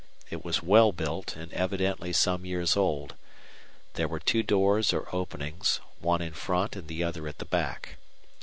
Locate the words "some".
2.11-2.43